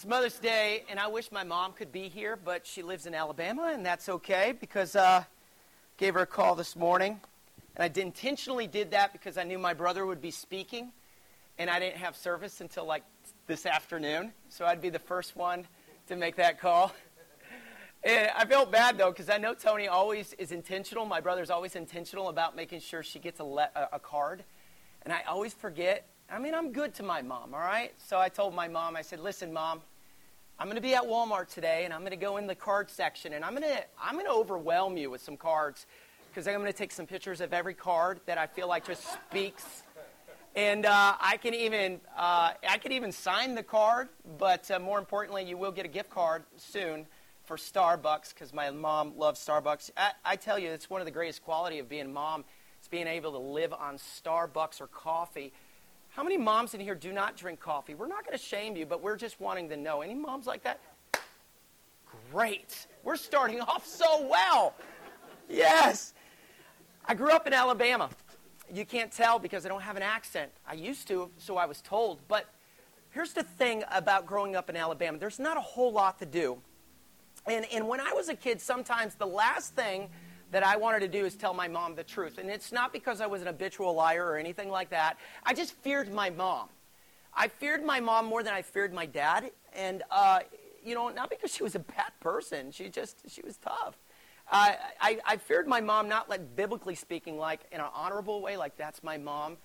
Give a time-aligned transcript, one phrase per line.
[0.00, 3.14] It's Mother's Day, and I wish my mom could be here, but she lives in
[3.14, 5.24] Alabama, and that's okay because uh,
[5.98, 7.20] gave her a call this morning,
[7.76, 10.90] and I intentionally did that because I knew my brother would be speaking,
[11.58, 13.02] and I didn't have service until like
[13.46, 15.66] this afternoon, so I'd be the first one
[16.06, 16.94] to make that call.
[18.02, 21.04] And I felt bad though because I know Tony always is intentional.
[21.04, 24.44] My brother's always intentional about making sure she gets a, le- a card,
[25.02, 27.92] and I always forget I mean, I'm good to my mom, all right?
[27.98, 29.80] So I told my mom, I said, listen, mom,
[30.60, 32.90] I'm going to be at Walmart today, and I'm going to go in the card
[32.90, 35.86] section, and I'm going to, I'm going to overwhelm you with some cards
[36.28, 39.02] because I'm going to take some pictures of every card that I feel like just
[39.10, 39.84] speaks.
[40.54, 44.98] And uh, I can even uh, I can even sign the card, but uh, more
[44.98, 47.06] importantly, you will get a gift card soon
[47.44, 49.92] for Starbucks because my mom loves Starbucks.
[49.96, 52.44] I, I tell you, it's one of the greatest quality of being mom.
[52.78, 55.54] It's being able to live on Starbucks or coffee
[56.10, 57.94] how many moms in here do not drink coffee?
[57.94, 60.02] We're not going to shame you, but we're just wanting to know.
[60.02, 60.80] Any moms like that?
[62.32, 62.86] Great.
[63.04, 64.74] We're starting off so well.
[65.48, 66.14] Yes.
[67.06, 68.10] I grew up in Alabama.
[68.72, 70.50] You can't tell because I don't have an accent.
[70.66, 72.20] I used to, so I was told.
[72.28, 72.46] But
[73.10, 76.58] here's the thing about growing up in Alabama there's not a whole lot to do.
[77.46, 80.10] And, and when I was a kid, sometimes the last thing
[80.50, 82.38] that I wanted to do is tell my mom the truth.
[82.38, 85.16] And it's not because I was an habitual liar or anything like that.
[85.44, 86.68] I just feared my mom.
[87.34, 89.52] I feared my mom more than I feared my dad.
[89.74, 90.40] And, uh,
[90.84, 92.72] you know, not because she was a bad person.
[92.72, 93.96] She just, she was tough.
[94.52, 98.76] I, I feared my mom, not like biblically speaking, like in an honorable way, like
[98.76, 99.56] that's my mom.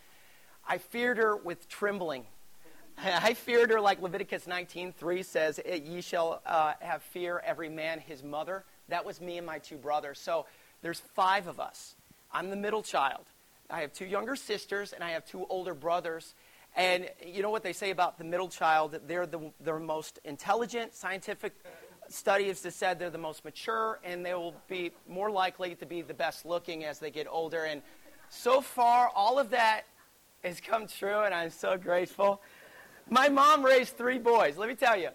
[0.68, 2.26] I feared her with trembling.
[2.98, 8.24] I feared her like Leviticus 19:3 says, "Ye shall uh, have fear every man his
[8.24, 10.20] mother." That was me and my two brothers.
[10.20, 10.46] So
[10.86, 11.96] there's five of us.
[12.32, 13.26] I'm the middle child.
[13.72, 16.36] I have two younger sisters, and I have two older brothers.
[16.76, 19.00] And you know what they say about the middle child?
[19.08, 20.94] They're the, the most intelligent.
[20.94, 21.54] Scientific
[22.08, 26.04] studies have said they're the most mature, and they will be more likely to be
[26.04, 27.64] the best looking as they get older.
[27.64, 27.82] And
[28.30, 29.86] so far, all of that
[30.44, 32.44] has come true, and I'm so grateful.
[33.10, 34.56] My mom raised three boys.
[34.56, 35.10] Let me tell you,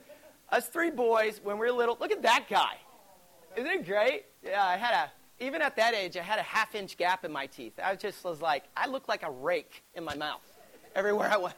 [0.48, 2.76] us three boys, when we were little, look at that guy.
[3.56, 4.24] Isn't it great?
[4.42, 7.32] Yeah, I had a even at that age, I had a half inch gap in
[7.32, 7.72] my teeth.
[7.82, 10.42] I just was like, I looked like a rake in my mouth
[10.94, 11.56] everywhere I went.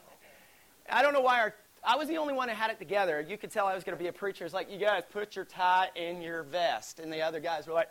[0.89, 3.25] I don't know why our, I was the only one who had it together.
[3.27, 4.45] You could tell I was going to be a preacher.
[4.45, 6.99] It's like, you guys put your tie in your vest.
[6.99, 7.89] And the other guys were like,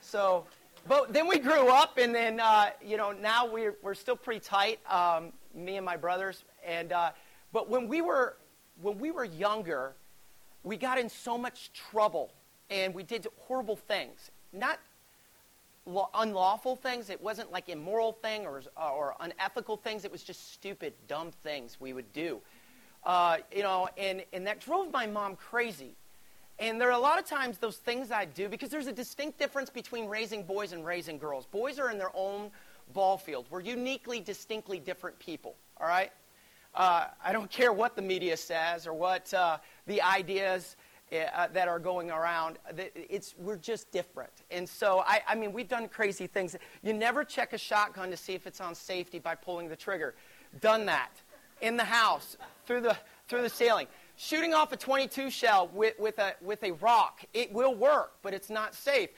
[0.00, 0.44] so,
[0.88, 4.40] but then we grew up, and then, uh, you know, now we're, we're still pretty
[4.40, 6.44] tight, um, me and my brothers.
[6.64, 7.10] And, uh,
[7.52, 8.36] but when we were,
[8.82, 9.94] when we were younger,
[10.62, 12.32] we got in so much trouble
[12.68, 14.78] and we did horrible things not
[16.14, 17.10] unlawful things.
[17.10, 20.04] It wasn't like immoral thing or, or unethical things.
[20.04, 22.40] It was just stupid, dumb things we would do.
[23.04, 25.94] Uh, you know, and, and that drove my mom crazy.
[26.58, 29.38] And there are a lot of times those things I do because there's a distinct
[29.38, 31.46] difference between raising boys and raising girls.
[31.46, 32.50] Boys are in their own
[32.92, 33.46] ball field.
[33.50, 35.54] We're uniquely, distinctly different people.
[35.80, 36.10] All right.
[36.74, 40.76] Uh, I don't care what the media says or what uh, the ideas
[41.12, 42.58] uh, that are going around.
[42.76, 44.32] It's, we're just different.
[44.50, 46.56] And so, I, I mean, we've done crazy things.
[46.82, 50.14] You never check a shotgun to see if it's on safety by pulling the trigger.
[50.60, 51.10] Done that.
[51.60, 52.36] In the house,
[52.66, 52.96] through the,
[53.28, 53.86] through the ceiling.
[54.16, 58.34] Shooting off a 22 shell with, with, a, with a rock, it will work, but
[58.34, 59.10] it's not safe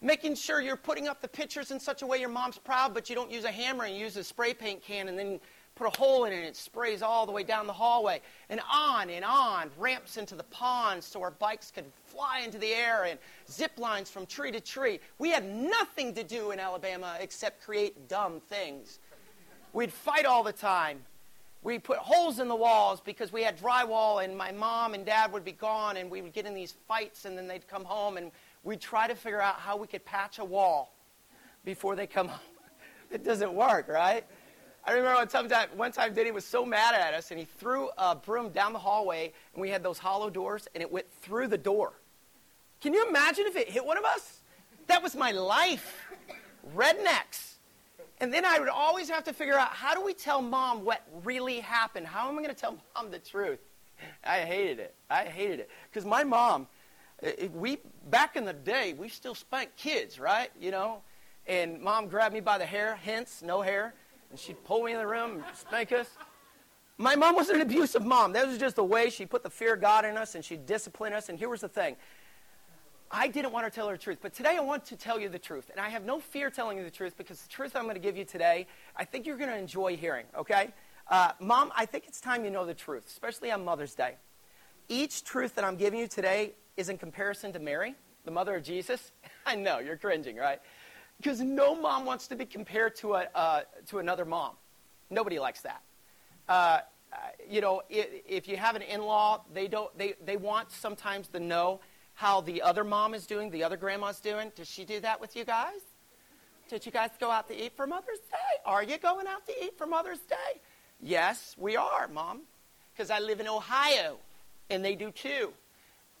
[0.00, 3.08] making sure you're putting up the pictures in such a way your mom's proud, but
[3.08, 5.40] you don't use a hammer and use a spray paint can and then
[5.74, 8.60] put a hole in it and it sprays all the way down the hallway and
[8.72, 13.04] on and on, ramps into the ponds so our bikes could fly into the air
[13.04, 13.18] and
[13.50, 15.00] zip lines from tree to tree.
[15.18, 19.00] We had nothing to do in Alabama except create dumb things.
[19.72, 21.00] We'd fight all the time.
[21.64, 25.32] We put holes in the walls because we had drywall, and my mom and dad
[25.32, 28.18] would be gone, and we would get in these fights, and then they'd come home,
[28.18, 28.30] and
[28.64, 30.94] we'd try to figure out how we could patch a wall
[31.64, 32.40] before they come home.
[33.10, 34.24] It doesn't work, right?
[34.86, 37.88] I remember one time, one time Denny was so mad at us, and he threw
[37.96, 41.48] a broom down the hallway, and we had those hollow doors, and it went through
[41.48, 41.94] the door.
[42.82, 44.40] Can you imagine if it hit one of us?
[44.88, 46.06] That was my life.
[46.76, 47.54] Rednecks.
[48.20, 51.02] And then I would always have to figure out how do we tell mom what
[51.24, 52.06] really happened?
[52.06, 53.60] How am I going to tell mom the truth?
[54.22, 54.94] I hated it.
[55.08, 55.70] I hated it.
[55.90, 56.66] Because my mom,
[57.54, 57.78] we,
[58.10, 60.50] back in the day, we still spanked kids, right?
[60.60, 61.02] You know?
[61.46, 63.94] And mom grabbed me by the hair, hence, no hair
[64.30, 66.08] and she'd pull me in the room and spank us.
[66.96, 68.32] My mom was an abusive mom.
[68.32, 70.66] That was just the way she put the fear of God in us and she'd
[70.66, 71.28] discipline us.
[71.28, 71.96] And here was the thing
[73.10, 75.28] I didn't want to tell her the truth, but today I want to tell you
[75.28, 75.70] the truth.
[75.70, 78.00] And I have no fear telling you the truth because the truth I'm going to
[78.00, 78.66] give you today,
[78.96, 80.72] I think you're going to enjoy hearing, okay?
[81.08, 84.14] Uh, Mom, I think it's time you know the truth, especially on Mother's Day.
[84.88, 87.94] each truth that I'm giving you today is in comparison to Mary,
[88.24, 89.12] the mother of Jesus.
[89.46, 90.60] I know, you're cringing, right?
[91.24, 94.56] Because no mom wants to be compared to, a, uh, to another mom.
[95.08, 95.80] Nobody likes that.
[96.46, 96.80] Uh,
[97.48, 101.80] you know, if, you have an in-law, they, don't, they, they want sometimes to know
[102.12, 104.52] how the other mom is doing, the other grandma's doing.
[104.54, 105.80] Does she do that with you guys?
[106.68, 108.60] Did you guys go out to eat for Mother's Day?
[108.66, 110.60] Are you going out to eat for Mother's Day?
[111.00, 112.42] Yes, we are, Mom,
[112.92, 114.18] because I live in Ohio,
[114.68, 115.54] and they do too.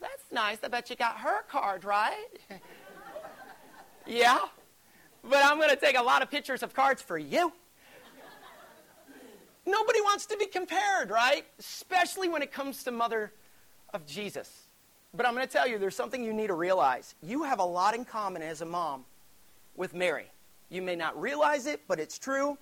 [0.00, 0.58] That's nice.
[0.64, 2.28] I bet you got her card, right?
[4.06, 4.38] yeah,
[5.28, 7.52] but I'm going to take a lot of pictures of cards for you.
[9.66, 11.44] Nobody wants to be compared, right?
[11.58, 13.32] Especially when it comes to Mother
[13.94, 14.50] of Jesus.
[15.14, 17.14] But I'm going to tell you, there's something you need to realize.
[17.22, 19.04] You have a lot in common as a mom
[19.74, 20.26] with Mary.
[20.68, 22.58] You may not realize it, but it's true.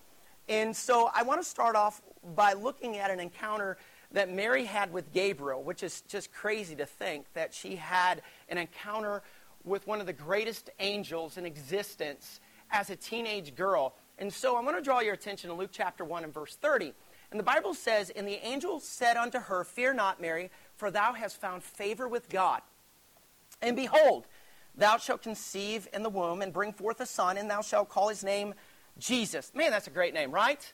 [0.49, 2.03] And so I want to start off
[2.37, 3.79] by looking at an encounter
[4.13, 8.59] that Mary had with Gabriel, which is just crazy to think that she had an
[8.59, 9.23] encounter
[9.65, 12.41] with one of the greatest angels in existence
[12.73, 13.95] as a teenage girl.
[14.19, 16.93] And so I'm going to draw your attention to Luke chapter 1 and verse 30.
[17.31, 21.13] And the Bible says, And the angel said unto her, Fear not, Mary, for thou
[21.13, 22.61] hast found favor with God.
[23.61, 24.27] And behold,
[24.77, 28.09] thou shalt conceive in the womb and bring forth a son, and thou shalt call
[28.09, 28.55] his name
[28.99, 29.53] Jesus.
[29.55, 30.73] Man, that's a great name, right?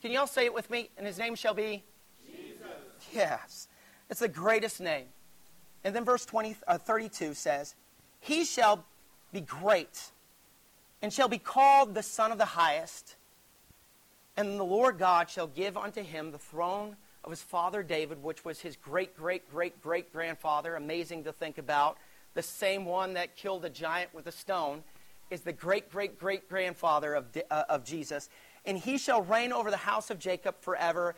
[0.00, 0.90] Can you all say it with me?
[0.96, 1.84] And his name shall be?
[2.26, 2.66] Jesus.
[3.12, 3.68] Yes.
[4.10, 5.06] It's the greatest name.
[5.84, 7.74] And then verse 20, uh, 32 says,
[8.20, 8.84] He shall
[9.32, 10.11] be great
[11.02, 13.16] and shall be called the Son of the Highest.
[14.36, 18.44] And the Lord God shall give unto him the throne of his father David, which
[18.44, 20.76] was his great, great, great, great grandfather.
[20.76, 21.98] Amazing to think about.
[22.34, 24.82] The same one that killed a giant with a stone
[25.30, 28.30] is the great, great, great grandfather of, uh, of Jesus.
[28.64, 31.14] And he shall reign over the house of Jacob forever.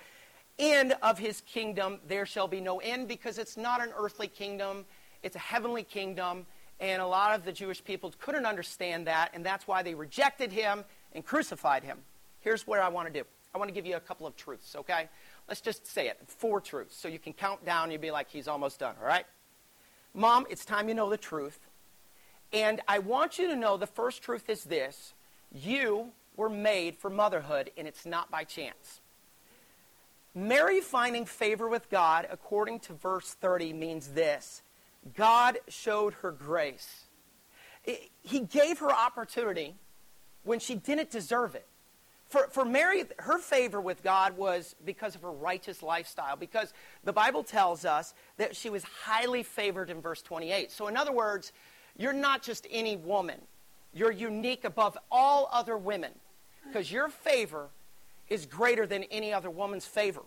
[0.59, 4.87] And of his kingdom there shall be no end, because it's not an earthly kingdom,
[5.23, 6.47] it's a heavenly kingdom.
[6.85, 10.53] And a lot of the Jewish people couldn't understand that, and that's why they rejected
[10.53, 10.85] him
[11.15, 11.97] and crucified him.
[12.41, 14.77] Here's what I want to do I want to give you a couple of truths,
[14.77, 15.09] okay?
[15.49, 16.95] Let's just say it four truths.
[16.95, 19.25] So you can count down, you'll be like, he's almost done, all right?
[20.13, 21.59] Mom, it's time you know the truth.
[22.53, 25.15] And I want you to know the first truth is this
[25.51, 29.01] you were made for motherhood, and it's not by chance.
[30.35, 34.61] Mary finding favor with God, according to verse 30, means this
[35.17, 37.07] God showed her grace.
[38.23, 39.75] He gave her opportunity
[40.45, 41.67] when she didn't deserve it.
[42.29, 46.73] For, for Mary, her favor with God was because of her righteous lifestyle, because
[47.05, 50.73] the Bible tells us that she was highly favored in verse 28.
[50.73, 51.53] So, in other words,
[51.97, 53.41] you're not just any woman,
[53.93, 56.13] you're unique above all other women,
[56.67, 57.69] because your favor
[58.29, 60.23] is greater than any other woman's favor.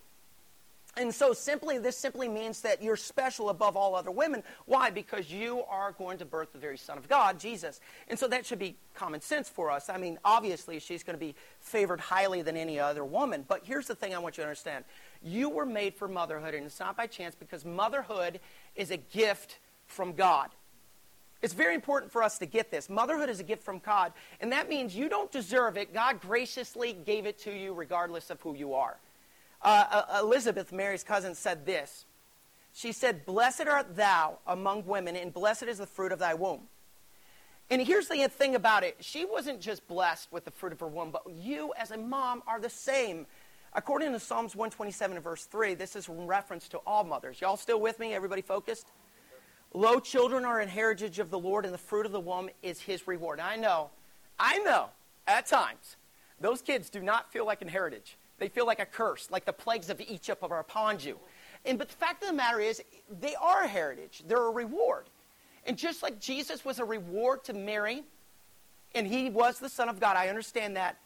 [0.97, 4.41] And so simply, this simply means that you're special above all other women.
[4.65, 4.89] Why?
[4.89, 7.79] Because you are going to birth the very Son of God, Jesus.
[8.07, 9.89] And so that should be common sense for us.
[9.89, 13.45] I mean, obviously, she's going to be favored highly than any other woman.
[13.47, 14.85] But here's the thing I want you to understand.
[15.21, 18.39] You were made for motherhood, and it's not by chance because motherhood
[18.75, 20.49] is a gift from God.
[21.43, 22.89] It's very important for us to get this.
[22.89, 25.93] Motherhood is a gift from God, and that means you don't deserve it.
[25.93, 28.97] God graciously gave it to you regardless of who you are.
[29.61, 32.05] Uh, uh, Elizabeth, Mary's cousin, said this.
[32.73, 36.67] She said, Blessed art thou among women, and blessed is the fruit of thy womb.
[37.69, 40.87] And here's the thing about it she wasn't just blessed with the fruit of her
[40.87, 43.25] womb, but you as a mom are the same.
[43.73, 47.41] According to Psalms 127 verse 3, this is reference to all mothers.
[47.41, 48.13] Y'all still with me?
[48.13, 48.87] Everybody focused?
[49.73, 52.79] Lo, children are an heritage of the Lord, and the fruit of the womb is
[52.79, 53.39] his reward.
[53.39, 53.89] I know,
[54.39, 54.89] I know,
[55.27, 55.97] at times,
[56.39, 58.17] those kids do not feel like an heritage.
[58.39, 61.17] They feel like a curse, like the plagues of Egypt are upon you.
[61.65, 62.81] And but the fact of the matter is,
[63.19, 64.23] they are a heritage.
[64.27, 65.05] They're a reward.
[65.65, 68.03] And just like Jesus was a reward to Mary,
[68.93, 70.97] and he was the Son of God, I understand that.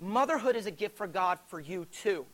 [0.00, 2.26] Motherhood is a gift for God for you too.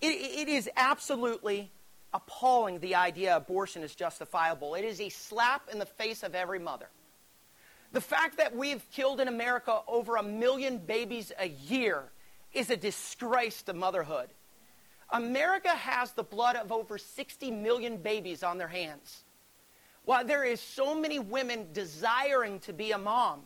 [0.00, 1.70] it, it is absolutely
[2.14, 4.74] appalling the idea abortion is justifiable.
[4.74, 6.88] It is a slap in the face of every mother.
[7.92, 12.04] The fact that we've killed in America over a million babies a year
[12.54, 14.30] is a disgrace to motherhood.
[15.10, 19.24] America has the blood of over 60 million babies on their hands.
[20.04, 23.42] While there is so many women desiring to be a mom,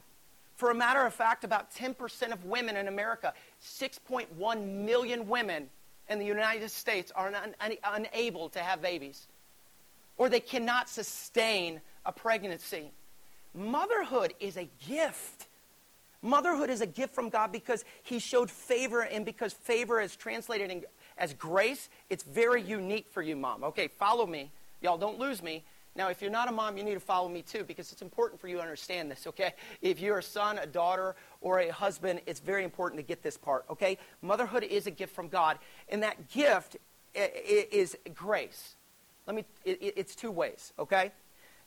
[0.56, 5.68] for a matter of fact, about 10% of women in America, 6.1 million women
[6.08, 9.28] in the United States are un- un- unable to have babies,
[10.16, 12.90] or they cannot sustain a pregnancy.
[13.54, 15.47] Motherhood is a gift.
[16.22, 20.70] Motherhood is a gift from God because He showed favor, and because favor is translated
[20.70, 20.84] in,
[21.16, 23.64] as grace, it's very unique for you, mom.
[23.64, 24.50] Okay, follow me.
[24.80, 25.64] Y'all don't lose me.
[25.96, 28.40] Now, if you're not a mom, you need to follow me too because it's important
[28.40, 29.54] for you to understand this, okay?
[29.82, 33.36] If you're a son, a daughter, or a husband, it's very important to get this
[33.36, 33.98] part, okay?
[34.22, 35.58] Motherhood is a gift from God,
[35.88, 36.76] and that gift
[37.14, 38.76] is grace.
[39.26, 41.10] Let me, it's two ways, okay?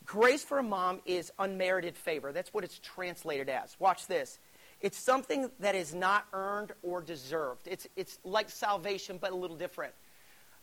[0.05, 2.31] Grace for a mom is unmerited favor.
[2.31, 3.75] That's what it's translated as.
[3.79, 4.39] Watch this.
[4.81, 7.67] It's something that is not earned or deserved.
[7.67, 9.93] It's, it's like salvation, but a little different.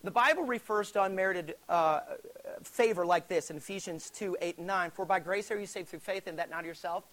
[0.03, 2.01] The Bible refers to unmerited uh,
[2.63, 4.91] favor like this in Ephesians 2 8 and 9.
[4.91, 7.05] For by grace are you saved through faith, and that not of yourself.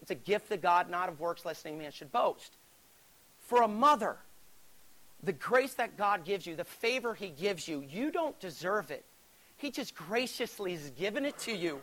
[0.00, 2.56] It's a gift of God, not of works, lest any man should boast.
[3.40, 4.16] For a mother,
[5.22, 9.04] the grace that God gives you, the favor He gives you, you don't deserve it.
[9.60, 11.82] He just graciously has given it to you.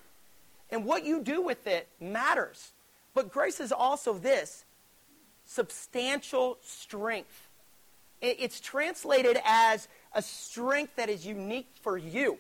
[0.69, 2.72] And what you do with it matters.
[3.13, 4.65] But grace is also this
[5.46, 7.48] substantial strength.
[8.22, 12.39] It's translated as a strength that is unique for you.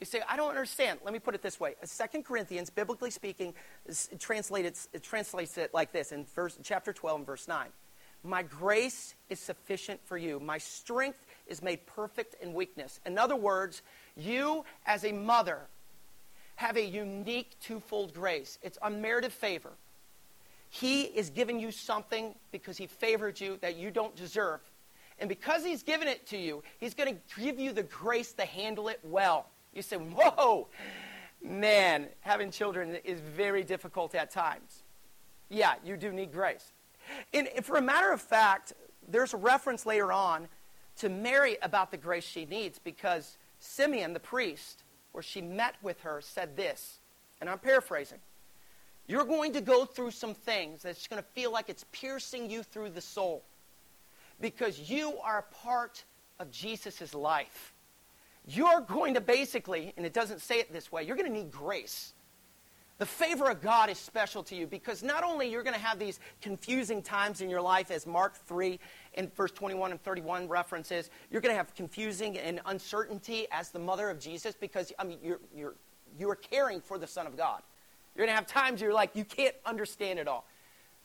[0.00, 0.98] You say, I don't understand.
[1.04, 1.74] Let me put it this way.
[1.84, 3.54] Second Corinthians, biblically speaking,
[4.18, 7.68] translates, it translates it like this in verse, chapter 12 and verse 9.
[8.24, 10.38] My grace is sufficient for you.
[10.38, 13.00] My strength is made perfect in weakness.
[13.06, 13.82] In other words,
[14.16, 15.60] you as a mother
[16.56, 18.58] have a unique twofold grace.
[18.62, 19.72] It's unmerited favor.
[20.68, 24.60] He is giving you something because he favored you that you don't deserve.
[25.18, 28.44] And because he's given it to you, he's going to give you the grace to
[28.44, 29.46] handle it well.
[29.74, 30.68] You say, whoa,
[31.42, 34.82] man, having children is very difficult at times.
[35.48, 36.72] Yeah, you do need grace.
[37.34, 38.72] And for a matter of fact,
[39.06, 40.48] there's a reference later on
[40.96, 46.00] to Mary about the grace she needs because Simeon, the priest, where she met with
[46.00, 46.98] her, said this,
[47.40, 48.18] and I'm paraphrasing.
[49.06, 52.64] You're going to go through some things that's going to feel like it's piercing you
[52.64, 53.44] through the soul
[54.40, 56.02] because you are a part
[56.40, 57.72] of Jesus' life.
[58.46, 61.52] You're going to basically, and it doesn't say it this way, you're going to need
[61.52, 62.14] grace.
[62.98, 66.00] The favor of God is special to you because not only you're going to have
[66.00, 68.80] these confusing times in your life, as Mark 3
[69.14, 73.78] and verse 21 and 31 references, you're going to have confusing and uncertainty as the
[73.78, 75.74] mother of Jesus because, I mean, you're, you're,
[76.18, 77.62] you're caring for the Son of God.
[78.14, 80.46] You're going to have times you're like, you can't understand it all.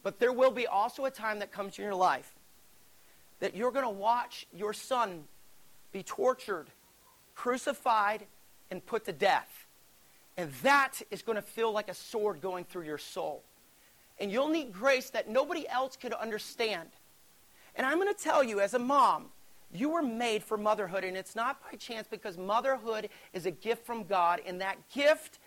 [0.03, 2.33] But there will be also a time that comes in your life
[3.39, 5.23] that you're going to watch your son
[5.91, 6.67] be tortured,
[7.35, 8.25] crucified,
[8.71, 9.67] and put to death.
[10.37, 13.43] And that is going to feel like a sword going through your soul.
[14.19, 16.89] And you'll need grace that nobody else could understand.
[17.77, 19.27] And I'm going to tell you, as a mom,
[19.73, 23.85] you were made for motherhood, and it's not by chance because motherhood is a gift
[23.85, 25.39] from God, and that gift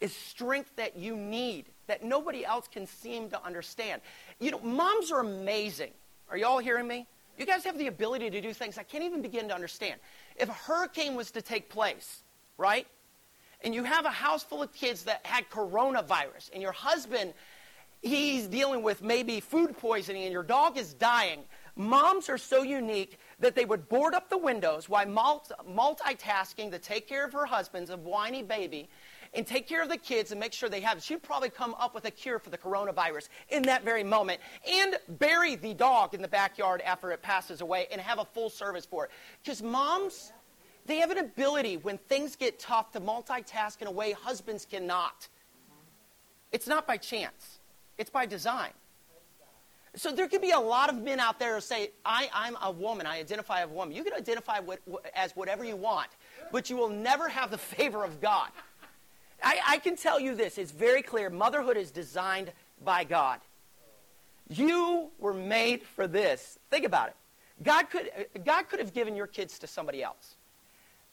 [0.00, 4.02] is strength that you need that nobody else can seem to understand.
[4.40, 5.92] You know, moms are amazing.
[6.28, 7.06] Are you all hearing me?
[7.38, 10.00] You guys have the ability to do things I can't even begin to understand.
[10.36, 12.22] If a hurricane was to take place,
[12.58, 12.86] right?
[13.62, 17.34] And you have a house full of kids that had coronavirus, and your husband,
[18.02, 21.40] he's dealing with maybe food poisoning, and your dog is dying.
[21.76, 27.06] Moms are so unique that they would board up the windows while multitasking to take
[27.06, 28.88] care of her husband's a whiny baby
[29.34, 31.02] and take care of the kids and make sure they have.
[31.02, 34.96] She'd probably come up with a cure for the coronavirus in that very moment and
[35.18, 38.86] bury the dog in the backyard after it passes away and have a full service
[38.86, 39.10] for it.
[39.42, 40.32] Because moms,
[40.86, 45.28] they have an ability when things get tough to multitask in a way husbands cannot.
[46.52, 47.58] It's not by chance,
[47.98, 48.70] it's by design.
[49.96, 52.70] So there could be a lot of men out there who say, I, am a
[52.70, 53.96] woman, I identify as a woman.
[53.96, 54.60] You can identify
[55.14, 56.08] as whatever you want,
[56.52, 58.50] but you will never have the favor of God.
[59.42, 62.52] I, I can tell you this it's very clear motherhood is designed
[62.84, 63.40] by God.
[64.48, 66.58] You were made for this.
[66.70, 67.16] Think about it.
[67.62, 68.10] God could,
[68.44, 70.36] God could have given your kids to somebody else.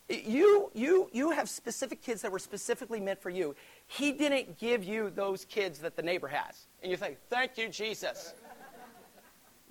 [0.10, 3.56] You, you, you have specific kids that were specifically meant for you.
[3.88, 6.68] He didn't give you those kids that the neighbor has.
[6.82, 8.34] And you think, thank you, Jesus.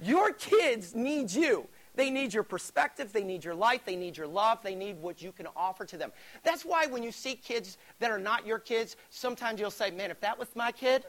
[0.02, 1.68] Your kids need you.
[1.94, 3.12] They need your perspective.
[3.12, 3.82] They need your life.
[3.84, 4.62] They need your love.
[4.62, 6.10] They need what you can offer to them.
[6.42, 10.10] That's why when you see kids that are not your kids, sometimes you'll say, man,
[10.10, 11.04] if that was my kid,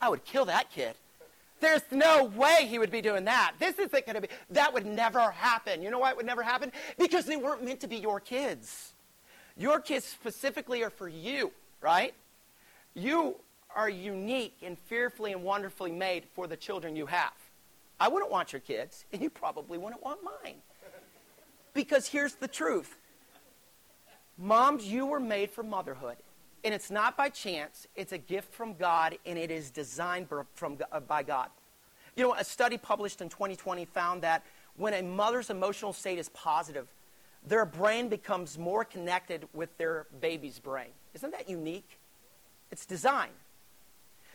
[0.00, 0.94] I would kill that kid.
[1.60, 3.52] There's no way he would be doing that.
[3.58, 5.82] This isn't going to be, that would never happen.
[5.82, 6.72] You know why it would never happen?
[6.98, 8.94] Because they weren't meant to be your kids.
[9.58, 12.14] Your kids specifically are for you, right?
[12.94, 13.36] You
[13.76, 17.32] are unique and fearfully and wonderfully made for the children you have.
[18.00, 20.56] I wouldn't want your kids, and you probably wouldn't want mine.
[21.74, 22.96] Because here's the truth
[24.38, 26.16] Moms, you were made for motherhood.
[26.64, 30.78] And it's not by chance, it's a gift from God, and it is designed from,
[30.92, 31.48] uh, by God.
[32.16, 34.44] You know, a study published in 2020 found that
[34.76, 36.86] when a mother's emotional state is positive,
[37.46, 40.90] their brain becomes more connected with their baby's brain.
[41.14, 41.98] Isn't that unique?
[42.70, 43.30] It's design.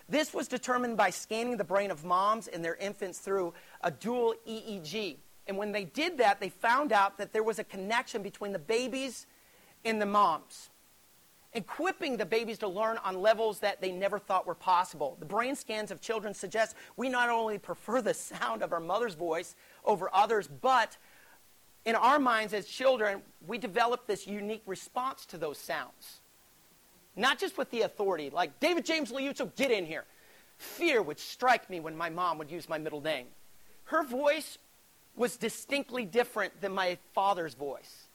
[0.07, 4.35] This was determined by scanning the brain of moms and their infants through a dual
[4.47, 5.17] EEG.
[5.47, 8.59] And when they did that, they found out that there was a connection between the
[8.59, 9.25] babies
[9.83, 10.69] and the moms,
[11.53, 15.17] equipping the babies to learn on levels that they never thought were possible.
[15.19, 19.15] The brain scans of children suggest we not only prefer the sound of our mother's
[19.15, 20.97] voice over others, but
[21.85, 26.21] in our minds as children, we develop this unique response to those sounds.
[27.15, 30.03] Not just with the authority, like David James Liuzzo, get in here.
[30.57, 33.27] Fear would strike me when my mom would use my middle name.
[33.85, 34.57] Her voice
[35.15, 38.07] was distinctly different than my father's voice.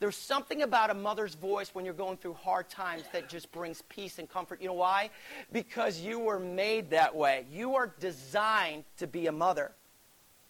[0.00, 3.82] There's something about a mother's voice when you're going through hard times that just brings
[3.82, 4.60] peace and comfort.
[4.60, 5.10] You know why?
[5.52, 7.44] Because you were made that way.
[7.52, 9.72] You are designed to be a mother.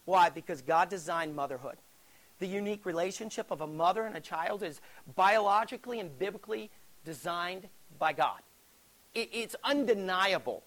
[0.05, 0.31] Why?
[0.31, 1.77] Because God designed motherhood.
[2.39, 4.81] The unique relationship of a mother and a child is
[5.17, 6.71] biologically and biblically
[7.05, 8.41] designed by God.
[9.15, 10.63] It, it's undeniable.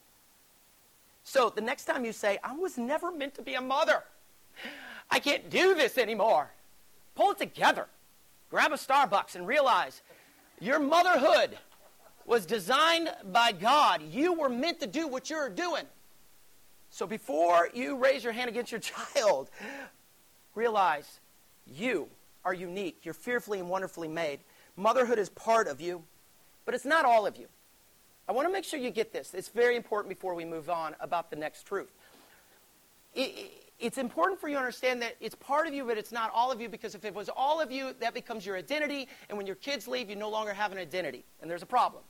[1.24, 4.04] So the next time you say, I was never meant to be a mother,
[5.10, 6.52] I can't do this anymore,
[7.16, 7.88] pull it together.
[8.50, 10.02] Grab a Starbucks and realize
[10.60, 11.58] your motherhood
[12.26, 14.02] was designed by God.
[14.02, 15.84] You were meant to do what you're doing.
[16.90, 19.50] So before you raise your hand against your child,
[20.54, 21.20] realize
[21.66, 22.08] you
[22.46, 23.00] are unique.
[23.04, 24.40] You're fearfully and wonderfully made.
[24.76, 26.04] Motherhood is part of you,
[26.66, 27.48] but it's not all of you.
[28.28, 29.34] I want to make sure you get this.
[29.34, 31.92] It's very important before we move on about the next truth.
[33.14, 36.32] It, it's important for you to understand that it's part of you, but it's not
[36.34, 39.38] all of you, because if it was all of you, that becomes your identity, and
[39.38, 42.02] when your kids leave, you no longer have an identity, and there's a problem.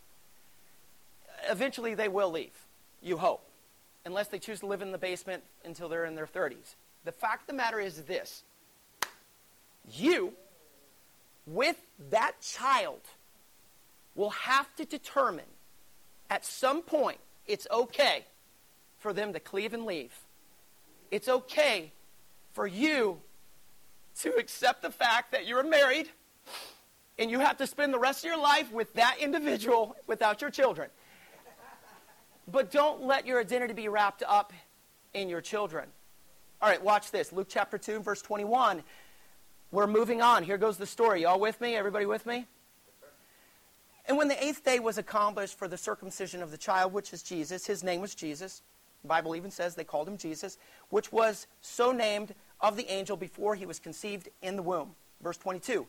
[1.50, 2.53] Eventually, they will leave,
[3.01, 3.43] you hope,
[4.05, 6.75] unless they choose to live in the basement until they're in their 30s.
[7.05, 8.43] The fact of the matter is this
[9.91, 10.33] you,
[11.48, 11.77] with
[12.12, 13.01] that child,
[14.15, 15.46] will have to determine
[16.29, 18.25] at some point it's okay
[19.00, 20.14] for them to cleave and leave.
[21.11, 21.92] It's okay
[22.53, 23.20] for you
[24.22, 26.09] to accept the fact that you're married
[27.20, 30.50] and you have to spend the rest of your life with that individual without your
[30.50, 30.90] children.
[32.51, 34.53] But don't let your identity be wrapped up
[35.14, 35.88] in your children.
[36.61, 37.31] All right, watch this.
[37.31, 38.83] Luke chapter 2, verse 21.
[39.72, 40.44] We're moving on.
[40.44, 41.24] Here goes the story.
[41.24, 41.75] Y'all with me?
[41.75, 42.46] Everybody with me?
[44.05, 47.24] And when the eighth day was accomplished for the circumcision of the child, which is
[47.24, 48.61] Jesus, his name was Jesus.
[49.01, 50.57] The Bible even says they called him Jesus,
[50.89, 54.96] which was so named of the angel before he was conceived in the womb.
[55.22, 55.87] Verse 22.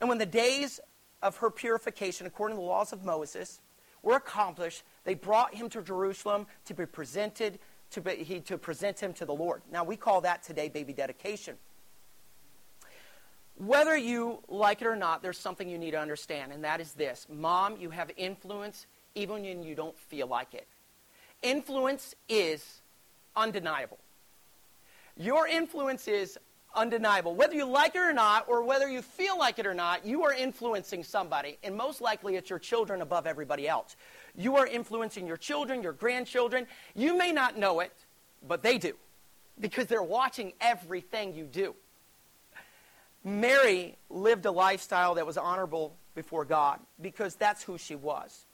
[0.00, 0.80] And when the days
[1.22, 3.60] of her purification, according to the laws of Moses,
[4.02, 7.58] were accomplished, they brought him to Jerusalem to be presented
[7.92, 9.62] to, be, he, to present him to the Lord.
[9.70, 11.56] Now we call that today baby dedication.
[13.56, 16.92] Whether you like it or not, there's something you need to understand, and that is
[16.94, 20.66] this Mom, you have influence even when you don't feel like it.
[21.42, 22.80] Influence is
[23.36, 23.98] undeniable.
[25.16, 26.38] Your influence is
[26.74, 27.34] undeniable.
[27.34, 30.24] Whether you like it or not, or whether you feel like it or not, you
[30.24, 33.96] are influencing somebody, and most likely it's your children above everybody else.
[34.34, 36.66] You are influencing your children, your grandchildren.
[36.94, 37.92] You may not know it,
[38.48, 38.94] but they do,
[39.60, 41.74] because they're watching everything you do.
[43.24, 48.46] Mary lived a lifestyle that was honorable before God because that's who she was.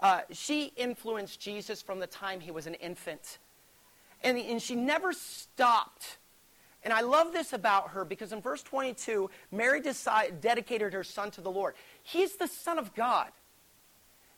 [0.00, 3.38] Uh, she influenced Jesus from the time he was an infant.
[4.22, 6.18] And, and she never stopped.
[6.84, 11.30] And I love this about her because in verse 22, Mary decide, dedicated her son
[11.32, 11.74] to the Lord.
[12.02, 13.28] He's the Son of God.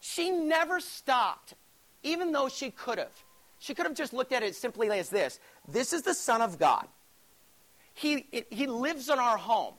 [0.01, 1.55] She never stopped,
[2.03, 3.25] even though she could have.
[3.59, 6.59] She could have just looked at it simply as this This is the Son of
[6.59, 6.87] God.
[7.95, 9.75] He, he lives in our home.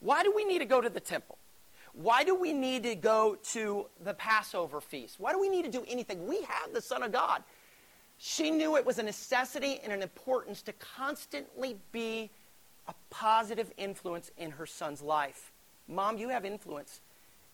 [0.00, 1.36] Why do we need to go to the temple?
[1.92, 5.18] Why do we need to go to the Passover feast?
[5.18, 6.26] Why do we need to do anything?
[6.26, 7.42] We have the Son of God.
[8.18, 12.30] She knew it was a necessity and an importance to constantly be
[12.86, 15.52] a positive influence in her son's life.
[15.88, 17.00] Mom, you have influence,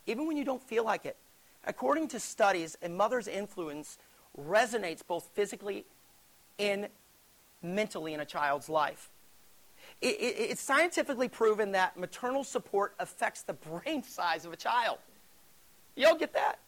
[0.06, 1.16] even when you don't feel like it.
[1.64, 3.98] According to studies, a mother's influence
[4.38, 5.84] resonates both physically
[6.58, 6.88] and
[7.62, 9.11] mentally in a child's life.
[10.02, 14.98] It, it, it's scientifically proven that maternal support affects the brain size of a child.
[15.94, 16.58] Y'all get that?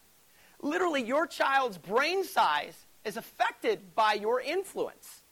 [0.62, 5.23] Literally, your child's brain size is affected by your influence.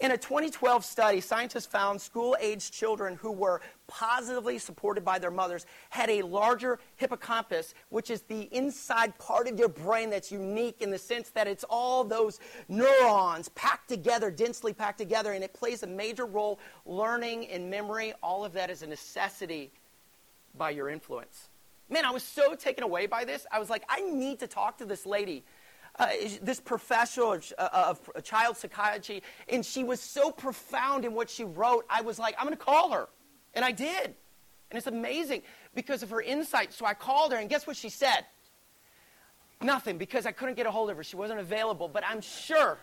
[0.00, 5.30] In a 2012 study, scientists found school aged children who were positively supported by their
[5.30, 10.82] mothers had a larger hippocampus, which is the inside part of your brain that's unique
[10.82, 15.54] in the sense that it's all those neurons packed together, densely packed together, and it
[15.54, 18.12] plays a major role learning and memory.
[18.24, 19.70] All of that is a necessity
[20.56, 21.48] by your influence.
[21.88, 23.46] Man, I was so taken away by this.
[23.52, 25.44] I was like, I need to talk to this lady,
[25.98, 26.08] uh,
[26.40, 29.22] this professional uh, of child psychiatry.
[29.48, 31.84] And she was so profound in what she wrote.
[31.90, 33.08] I was like, I'm going to call her.
[33.54, 34.14] And I did.
[34.70, 35.42] And it's amazing
[35.74, 36.72] because of her insight.
[36.72, 38.24] So I called her, and guess what she said?
[39.60, 41.04] Nothing, because I couldn't get a hold of her.
[41.04, 41.88] She wasn't available.
[41.88, 42.78] But I'm sure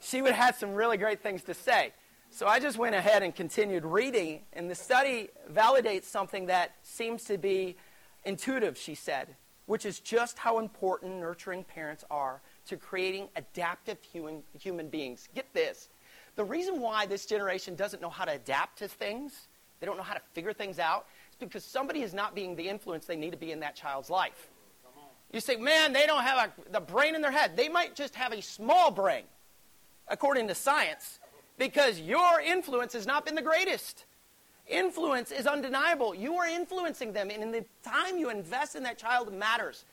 [0.00, 1.92] she would have some really great things to say.
[2.30, 7.24] So I just went ahead and continued reading, and the study validates something that seems
[7.24, 7.76] to be
[8.24, 9.34] intuitive, she said,
[9.70, 15.28] which is just how important nurturing parents are to creating adaptive human, human beings.
[15.32, 15.90] Get this.
[16.34, 19.46] The reason why this generation doesn't know how to adapt to things,
[19.78, 22.68] they don't know how to figure things out, is because somebody is not being the
[22.68, 24.48] influence they need to be in that child's life.
[25.32, 27.56] You say, man, they don't have a, the brain in their head.
[27.56, 29.22] They might just have a small brain,
[30.08, 31.20] according to science
[31.58, 34.04] because your influence has not been the greatest.
[34.70, 36.14] Influence is undeniable.
[36.14, 39.84] You are influencing them, and in the time you invest in that child matters.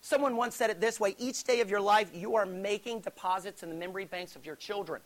[0.00, 3.62] Someone once said it this way each day of your life, you are making deposits
[3.62, 5.02] in the memory banks of your children.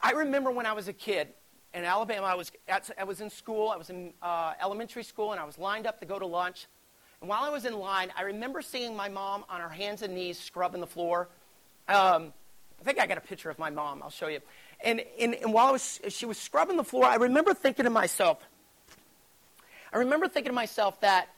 [0.00, 1.28] I remember when I was a kid
[1.74, 5.32] in Alabama, I was, at, I was in school, I was in uh, elementary school,
[5.32, 6.66] and I was lined up to go to lunch.
[7.20, 10.14] And while I was in line, I remember seeing my mom on her hands and
[10.14, 11.28] knees scrubbing the floor.
[11.88, 12.32] Um,
[12.80, 14.02] I think I got a picture of my mom.
[14.02, 14.40] I'll show you.
[14.86, 18.38] And, and, and while was, she was scrubbing the floor, I remember thinking to myself,
[19.92, 21.28] I remember thinking to myself that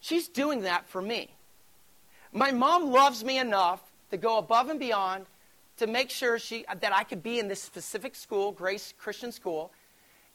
[0.00, 1.28] she's doing that for me.
[2.32, 5.26] My mom loves me enough to go above and beyond
[5.76, 9.70] to make sure she, that I could be in this specific school, Grace Christian School.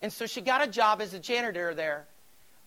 [0.04, 2.06] And so she got a job as a janitor there.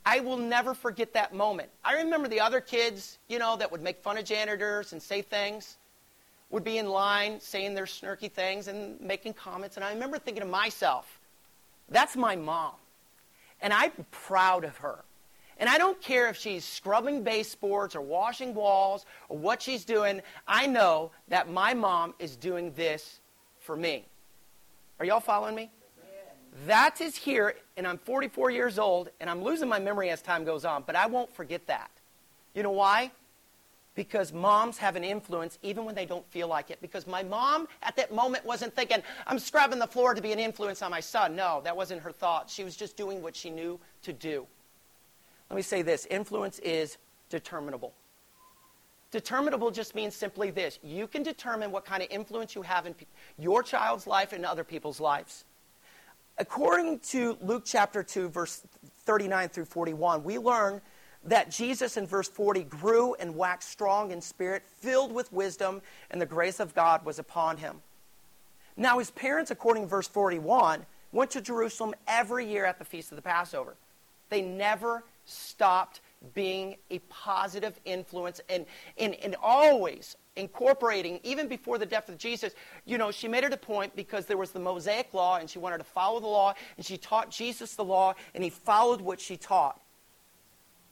[0.04, 1.68] I will never forget that moment.
[1.84, 5.22] I remember the other kids, you know, that would make fun of janitors and say
[5.22, 5.76] things
[6.50, 9.76] would be in line saying their snarky things and making comments.
[9.76, 11.20] And I remember thinking to myself,
[11.88, 12.74] that's my mom.
[13.60, 15.04] And I'm proud of her.
[15.58, 20.20] And I don't care if she's scrubbing baseboards or washing walls or what she's doing.
[20.48, 23.20] I know that my mom is doing this
[23.60, 24.04] for me.
[24.98, 25.70] Are y'all following me?
[26.66, 30.44] That is here, and I'm 44 years old, and I'm losing my memory as time
[30.44, 31.90] goes on, but I won't forget that.
[32.54, 33.10] You know why?
[33.94, 36.80] Because moms have an influence even when they don't feel like it.
[36.80, 40.38] Because my mom at that moment wasn't thinking, I'm scrubbing the floor to be an
[40.38, 41.36] influence on my son.
[41.36, 42.50] No, that wasn't her thought.
[42.50, 44.46] She was just doing what she knew to do.
[45.50, 46.96] Let me say this influence is
[47.30, 47.92] determinable.
[49.10, 52.94] Determinable just means simply this you can determine what kind of influence you have in
[53.38, 55.44] your child's life and other people's lives.
[56.36, 58.62] According to Luke chapter 2, verse
[59.04, 60.80] 39 through 41, we learn
[61.24, 66.20] that Jesus in verse 40 grew and waxed strong in spirit, filled with wisdom, and
[66.20, 67.76] the grace of God was upon him.
[68.76, 73.12] Now, his parents, according to verse 41, went to Jerusalem every year at the feast
[73.12, 73.76] of the Passover.
[74.30, 76.00] They never stopped
[76.34, 78.66] being a positive influence and,
[78.98, 83.52] and, and always incorporating, even before the death of Jesus, you know, she made it
[83.52, 86.54] a point because there was the Mosaic law and she wanted to follow the law,
[86.76, 89.80] and she taught Jesus the law, and he followed what she taught.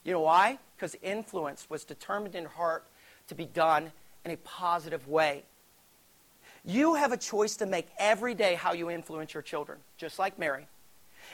[0.05, 0.59] You know why?
[0.77, 2.85] Because influence was determined in heart
[3.29, 3.93] to be done
[4.25, 5.45] in a positive way.
[6.65, 10.39] You have a choice to make every day how you influence your children, just like
[10.39, 10.67] Mary.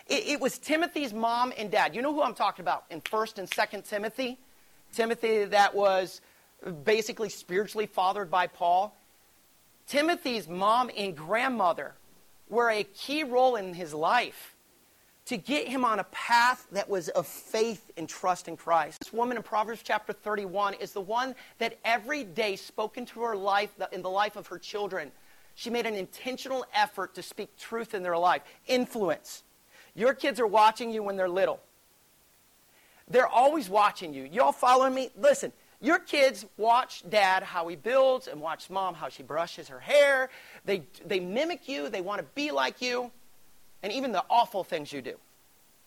[0.06, 1.94] It, it was Timothy's mom and dad.
[1.94, 4.38] You know who I'm talking about in 1st and 2nd Timothy?
[4.92, 6.20] Timothy, that was
[6.84, 8.96] basically spiritually fathered by Paul.
[9.86, 11.94] Timothy's mom and grandmother
[12.48, 14.54] were a key role in his life
[15.28, 19.00] to get him on a path that was of faith and trust in Christ.
[19.00, 23.36] This woman in Proverbs chapter 31 is the one that every day spoke into her
[23.36, 25.12] life, in the life of her children.
[25.54, 28.40] She made an intentional effort to speak truth in their life.
[28.68, 29.42] Influence.
[29.94, 31.60] Your kids are watching you when they're little.
[33.06, 34.24] They're always watching you.
[34.24, 35.10] Y'all following me?
[35.14, 39.80] Listen, your kids watch dad how he builds and watch mom how she brushes her
[39.80, 40.30] hair.
[40.64, 43.10] They, they mimic you, they want to be like you
[43.82, 45.16] and even the awful things you do.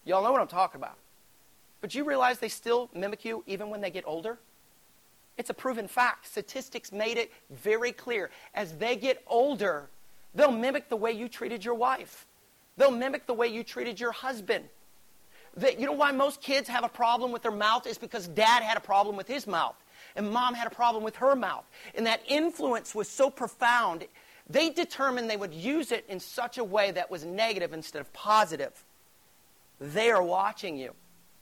[0.06, 0.98] Y'all know what I'm talking about.
[1.82, 4.38] But you realize they still mimic you even when they get older?
[5.38, 6.28] It's a proven fact.
[6.28, 8.30] Statistics made it very clear.
[8.54, 9.90] As they get older,
[10.36, 12.28] they'll mimic the way you treated your wife.
[12.78, 14.66] They'll mimic the way you treated your husband.
[15.58, 18.64] That, you know why most kids have a problem with their mouth is because dad
[18.64, 19.76] had a problem with his mouth
[20.16, 21.66] and mom had a problem with her mouth.
[21.96, 24.06] And that influence was so profound,
[24.52, 28.12] they determined they would use it in such a way that was negative instead of
[28.14, 28.84] positive.
[29.80, 30.94] They are watching you.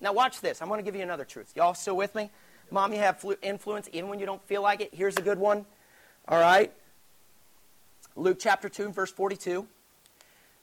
[0.02, 0.62] Now, watch this.
[0.62, 1.52] I'm going to give you another truth.
[1.56, 2.30] Y'all still with me?
[2.72, 4.94] Mom, you have influence even when you don't feel like it.
[4.94, 5.66] Here's a good one.
[6.28, 6.72] All right.
[8.16, 9.68] Luke chapter 2, verse 42.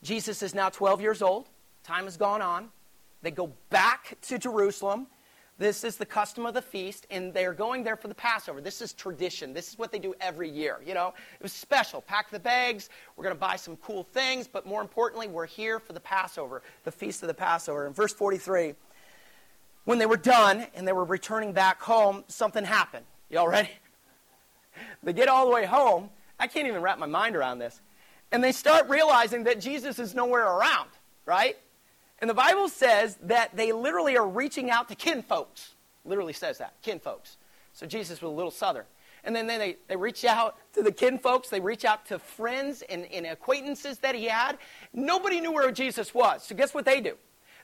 [0.02, 1.48] Jesus is now 12 years old.
[1.84, 2.68] Time has gone on.
[3.22, 5.06] They go back to Jerusalem.
[5.58, 8.60] This is the custom of the feast, and they're going there for the Passover.
[8.60, 9.54] This is tradition.
[9.54, 10.80] This is what they do every year.
[10.84, 12.02] You know, it was special.
[12.02, 12.90] Pack the bags.
[13.16, 16.62] We're going to buy some cool things, but more importantly, we're here for the Passover,
[16.84, 17.86] the feast of the Passover.
[17.86, 18.74] In verse 43,
[19.86, 23.06] when they were done and they were returning back home, something happened.
[23.30, 23.70] Y'all ready?
[25.02, 26.10] They get all the way home.
[26.38, 27.80] I can't even wrap my mind around this.
[28.30, 30.90] And they start realizing that Jesus is nowhere around,
[31.24, 31.56] right?
[32.18, 35.74] And the Bible says that they literally are reaching out to kinfolks.
[36.04, 37.36] Literally says that, kinfolks.
[37.72, 38.84] So Jesus was a little southern.
[39.24, 43.06] And then they, they reach out to the kinfolks, they reach out to friends and,
[43.06, 44.56] and acquaintances that he had.
[44.92, 46.44] Nobody knew where Jesus was.
[46.44, 47.16] So guess what they do?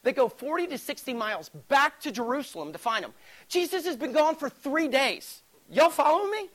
[0.02, 3.12] They go 40 to 60 miles back to Jerusalem to find him.
[3.48, 5.42] Jesus has been gone for three days.
[5.70, 6.48] Y'all follow me?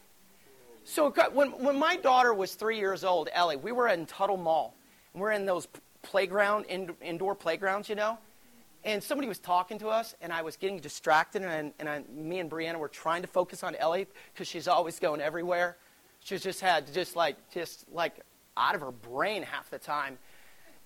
[0.83, 4.75] So when, when my daughter was three years old, Ellie, we were in Tuttle Mall.
[5.13, 5.67] And we're in those
[6.08, 8.17] playground, in, indoor playgrounds, you know.
[8.84, 12.39] And somebody was talking to us, and I was getting distracted, and, and I, me
[12.39, 15.78] and Brianna were trying to focus on Ellie because she's always going everywhere.
[16.22, 18.22] She's just had just like just like
[18.56, 20.17] out of her brain half the time.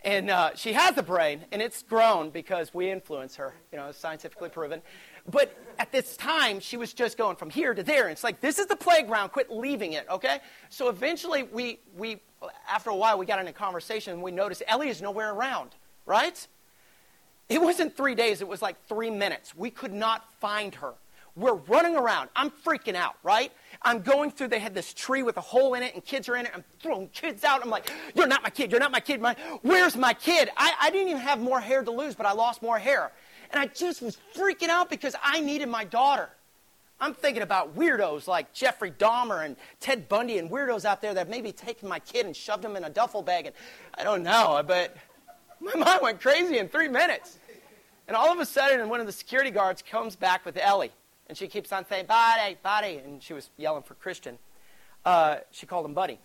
[0.04, 3.54] And uh, she has a brain, and it's grown because we influence her.
[3.72, 4.82] You know, scientifically proven.
[5.30, 8.04] But at this time, she was just going from here to there.
[8.04, 9.30] And it's like, this is the playground.
[9.30, 10.38] Quit leaving it, okay?
[10.70, 12.22] So eventually, we, we
[12.70, 15.72] after a while, we got in a conversation, and we noticed Ellie is nowhere around,
[16.06, 16.48] right?
[17.50, 19.56] It wasn't three days, it was like three minutes.
[19.56, 20.94] We could not find her.
[21.36, 22.30] We're running around.
[22.36, 23.52] I'm freaking out, right?
[23.82, 26.36] I'm going through, they had this tree with a hole in it and kids are
[26.36, 26.52] in it.
[26.54, 27.64] I'm throwing kids out.
[27.64, 28.70] I'm like, you're not my kid.
[28.70, 29.22] You're not my kid.
[29.22, 30.50] My, where's my kid?
[30.58, 33.14] I, I didn't even have more hair to lose, but I lost more hair.
[33.52, 36.30] And I just was freaking out because I needed my daughter.
[37.00, 41.30] I'm thinking about weirdos like Jeffrey Dahmer and Ted Bundy and weirdos out there that
[41.30, 43.48] maybe taken my kid and shoved him in a duffel bag.
[43.48, 43.56] And
[43.98, 44.96] I don't know, but
[45.60, 47.40] my mind went crazy in three minutes.
[48.08, 50.92] And all of a sudden, one of the security guards comes back with Ellie.
[51.28, 52.98] And she keeps on saying, Buddy, Buddy.
[52.98, 54.38] And she was yelling for Christian.
[55.04, 56.20] Uh, she called him Buddy.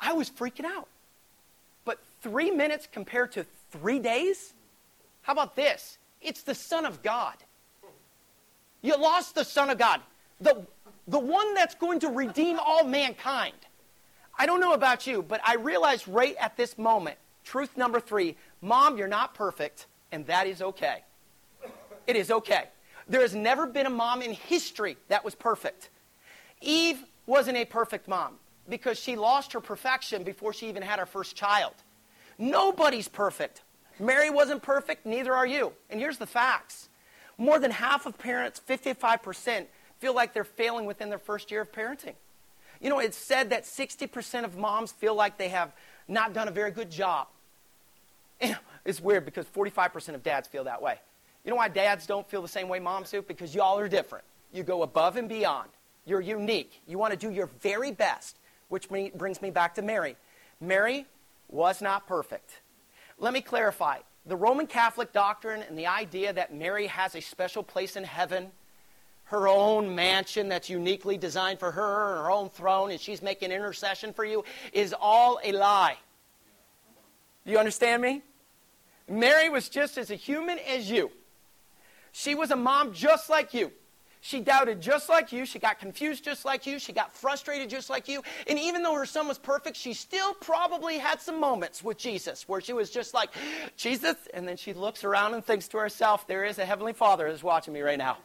[0.00, 0.88] I was freaking out.
[1.84, 4.54] But three minutes compared to three days?
[5.28, 5.98] How about this?
[6.22, 7.34] It's the Son of God.
[8.80, 10.00] You lost the Son of God,
[10.40, 10.66] the,
[11.06, 13.52] the one that's going to redeem all mankind.
[14.38, 18.38] I don't know about you, but I realize right at this moment, truth number three
[18.62, 21.04] Mom, you're not perfect, and that is okay.
[22.06, 22.64] It is okay.
[23.06, 25.90] There has never been a mom in history that was perfect.
[26.62, 28.36] Eve wasn't a perfect mom
[28.66, 31.74] because she lost her perfection before she even had her first child.
[32.38, 33.60] Nobody's perfect.
[34.00, 35.72] Mary wasn't perfect, neither are you.
[35.90, 36.88] And here's the facts
[37.36, 39.66] more than half of parents, 55%,
[40.00, 42.14] feel like they're failing within their first year of parenting.
[42.80, 45.72] You know, it's said that 60% of moms feel like they have
[46.08, 47.28] not done a very good job.
[48.84, 50.98] It's weird because 45% of dads feel that way.
[51.44, 53.20] You know why dads don't feel the same way moms do?
[53.20, 54.24] Because y'all are different.
[54.50, 55.68] You go above and beyond.
[56.06, 56.80] You're unique.
[56.86, 60.16] You want to do your very best, which brings me back to Mary.
[60.58, 61.04] Mary
[61.50, 62.60] was not perfect.
[63.18, 63.98] Let me clarify.
[64.26, 68.50] The Roman Catholic doctrine and the idea that Mary has a special place in heaven,
[69.24, 74.12] her own mansion that's uniquely designed for her, her own throne, and she's making intercession
[74.12, 75.96] for you, is all a lie.
[77.44, 78.22] You understand me?
[79.08, 81.10] Mary was just as a human as you.
[82.12, 83.72] She was a mom just like you.
[84.28, 85.46] She doubted just like you.
[85.46, 86.78] She got confused just like you.
[86.78, 88.22] She got frustrated just like you.
[88.46, 92.46] And even though her son was perfect, she still probably had some moments with Jesus
[92.46, 93.30] where she was just like,
[93.78, 94.16] Jesus.
[94.34, 97.42] And then she looks around and thinks to herself, there is a Heavenly Father that's
[97.42, 98.18] watching me right now.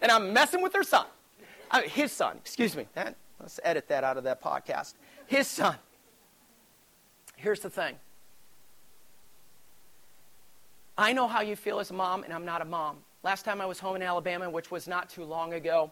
[0.00, 1.06] and I'm messing with her son.
[1.68, 2.86] I mean, his son, excuse me.
[2.94, 4.94] That, let's edit that out of that podcast.
[5.26, 5.74] His son.
[7.34, 7.96] Here's the thing
[10.96, 12.98] I know how you feel as a mom, and I'm not a mom.
[13.24, 15.90] Last time I was home in Alabama, which was not too long ago,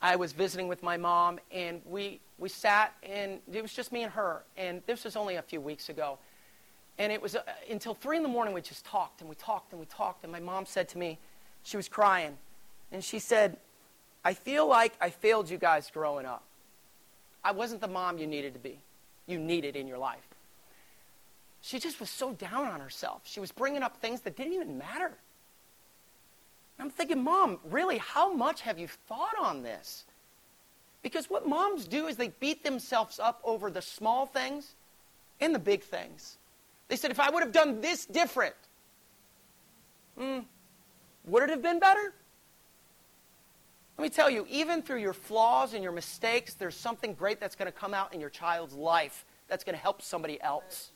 [0.00, 4.04] I was visiting with my mom, and we, we sat, and it was just me
[4.04, 4.44] and her.
[4.56, 6.18] And this was only a few weeks ago.
[6.98, 9.72] And it was uh, until 3 in the morning, we just talked, and we talked,
[9.72, 10.22] and we talked.
[10.22, 11.18] And my mom said to me,
[11.64, 12.38] she was crying,
[12.92, 13.56] and she said,
[14.24, 16.44] I feel like I failed you guys growing up.
[17.42, 18.78] I wasn't the mom you needed to be,
[19.26, 20.28] you needed in your life
[21.62, 23.22] she just was so down on herself.
[23.24, 25.12] She was bringing up things that didn't even matter.
[26.78, 30.04] I'm thinking, Mom, really, how much have you thought on this?
[31.02, 34.74] Because what moms do is they beat themselves up over the small things
[35.40, 36.38] and the big things.
[36.88, 38.54] They said, if I would have done this different,
[40.16, 40.40] hmm,
[41.24, 42.12] would it have been better?
[43.98, 47.54] Let me tell you, even through your flaws and your mistakes, there's something great that's
[47.54, 50.90] going to come out in your child's life that's going to help somebody else.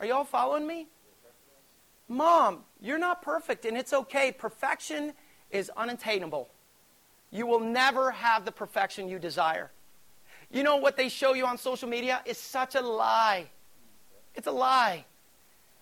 [0.00, 0.86] Are you all following me?
[2.08, 4.32] Mom, you're not perfect, and it's okay.
[4.32, 5.12] Perfection
[5.50, 6.48] is unattainable.
[7.30, 9.70] You will never have the perfection you desire.
[10.50, 13.46] You know what they show you on social media is such a lie.
[14.34, 15.04] It's a lie.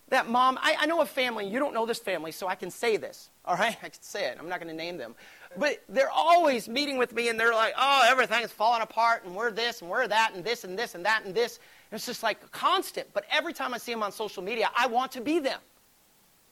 [0.08, 2.70] That mom, I, I know a family, you don't know this family, so I can
[2.70, 3.28] say this.
[3.44, 3.76] All right?
[3.82, 4.36] I can say it.
[4.38, 5.14] I'm not going to name them.
[5.56, 9.34] But they're always meeting with me and they're like, oh, everything is falling apart and
[9.34, 11.58] we're this and we're that and this and this and that and this.
[11.90, 13.08] And it's just like constant.
[13.14, 15.60] But every time I see them on social media, I want to be them.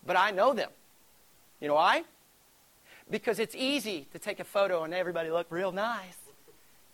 [0.07, 0.71] But I know them.
[1.61, 2.05] You know why?
[3.11, 6.17] Because it's easy to take a photo and everybody look real nice.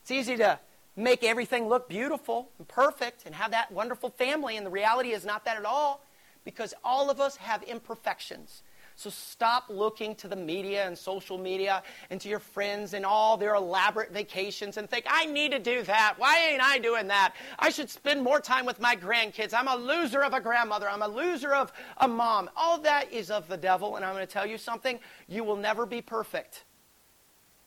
[0.02, 0.58] It's easy to
[0.96, 4.56] make everything look beautiful and perfect and have that wonderful family.
[4.56, 6.04] And the reality is not that at all
[6.44, 8.62] because all of us have imperfections.
[9.00, 13.38] So stop looking to the media and social media and to your friends and all
[13.38, 16.16] their elaborate vacations and think, I need to do that.
[16.18, 17.32] Why ain't I doing that?
[17.58, 19.54] I should spend more time with my grandkids.
[19.54, 20.86] I'm a loser of a grandmother.
[20.86, 22.50] I'm a loser of a mom.
[22.54, 23.96] All that is of the devil.
[23.96, 26.64] And I'm going to tell you something you will never be perfect.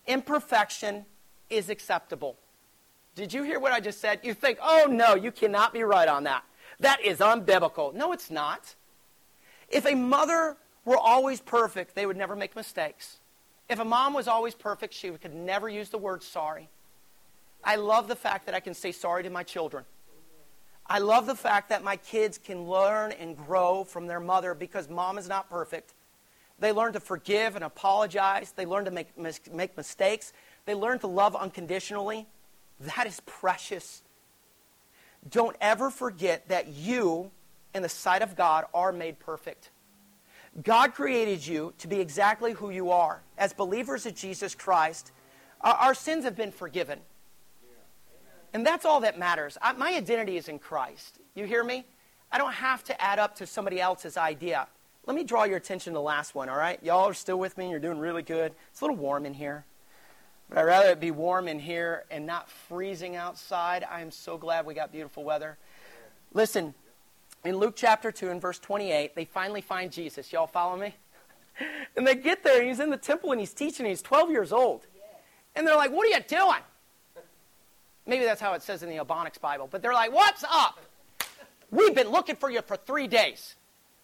[0.05, 1.03] Imperfection
[1.49, 2.37] is acceptable.
[3.15, 4.19] Did you hear what I just said?
[4.21, 6.43] You think, oh no, you cannot be right on that.
[6.79, 7.91] That is unbiblical.
[7.91, 8.75] No, it's not.
[9.67, 13.19] If a mother were always perfect, they would never make mistakes.
[13.69, 16.69] If a mom was always perfect, she could never use the word sorry.
[17.63, 19.85] I love the fact that I can say sorry to my children.
[20.85, 24.89] I love the fact that my kids can learn and grow from their mother because
[24.89, 25.93] mom is not perfect.
[26.59, 28.51] They learn to forgive and apologize.
[28.51, 29.17] They learn to make,
[29.51, 30.33] make mistakes.
[30.65, 32.27] They learn to love unconditionally.
[32.81, 34.03] That is precious.
[35.29, 37.31] Don't ever forget that you,
[37.73, 39.69] in the sight of God, are made perfect.
[40.61, 43.21] God created you to be exactly who you are.
[43.37, 45.11] As believers of Jesus Christ,
[45.61, 46.99] our, our sins have been forgiven.
[48.53, 49.57] And that's all that matters.
[49.61, 51.17] I, my identity is in Christ.
[51.33, 51.85] You hear me?
[52.31, 54.67] I don't have to add up to somebody else's idea.
[55.05, 56.81] Let me draw your attention to the last one, all right?
[56.83, 57.69] Y'all are still with me.
[57.69, 58.53] You're doing really good.
[58.71, 59.65] It's a little warm in here.
[60.49, 63.83] But I'd rather it be warm in here and not freezing outside.
[63.89, 65.57] I am so glad we got beautiful weather.
[66.33, 66.73] Listen,
[67.43, 70.31] in Luke chapter 2 and verse 28, they finally find Jesus.
[70.31, 70.95] Y'all follow me?
[71.95, 73.85] And they get there, and he's in the temple and he's teaching.
[73.85, 74.87] and He's 12 years old.
[75.55, 76.61] And they're like, What are you doing?
[78.07, 79.67] Maybe that's how it says in the Ebonics Bible.
[79.69, 80.79] But they're like, What's up?
[81.69, 83.55] We've been looking for you for three days.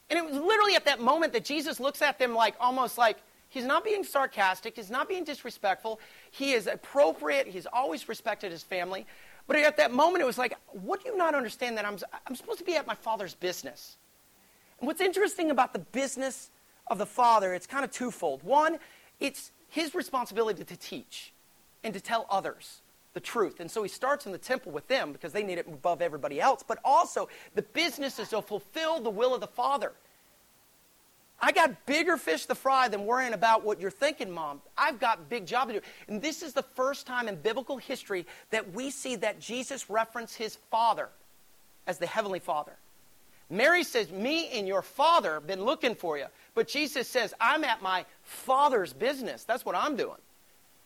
[0.10, 3.18] And it was literally at that moment that Jesus looks at them like almost like
[3.50, 6.00] he's not being sarcastic, he's not being disrespectful.
[6.32, 9.06] He is appropriate, he's always respected his family.
[9.50, 12.36] But at that moment, it was like, what do you not understand that I'm, I'm
[12.36, 13.98] supposed to be at my father's business?
[14.80, 16.52] And what's interesting about the business
[16.86, 18.44] of the father, it's kind of twofold.
[18.44, 18.78] One,
[19.20, 21.34] it's his responsibility to teach
[21.84, 22.82] and to tell others
[23.16, 23.60] the truth.
[23.60, 26.40] And so he starts in the temple with them because they need it above everybody
[26.40, 26.64] else.
[26.66, 29.94] But also, the business is to fulfill the will of the Father.
[31.42, 34.62] I got bigger fish to fry than worrying about what you're thinking, Mom.
[34.78, 35.82] I've got big job to do.
[36.08, 40.36] And this is the first time in biblical history that we see that Jesus referenced
[40.36, 41.10] his Father
[41.88, 42.74] as the Heavenly Father.
[43.50, 46.26] Mary says, Me and your Father have been looking for you.
[46.54, 49.44] But Jesus says, I'm at my Father's business.
[49.44, 50.18] That's what I'm doing.